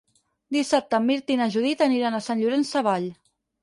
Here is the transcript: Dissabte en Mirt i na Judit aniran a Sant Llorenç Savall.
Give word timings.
Dissabte 0.57 0.97
en 0.99 1.05
Mirt 1.11 1.31
i 1.35 1.39
na 1.43 1.49
Judit 1.59 1.87
aniran 1.91 2.19
a 2.19 2.25
Sant 2.31 2.45
Llorenç 2.45 2.75
Savall. 2.77 3.11